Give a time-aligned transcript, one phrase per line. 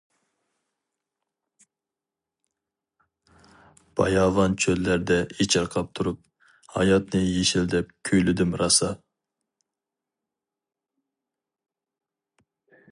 [3.99, 6.25] باياۋان چۆللەردە ئېچىرقاپ تۇرۇپ،
[6.79, 8.91] ھاياتنى يېشىل دەپ كۈيلىدىم راسا.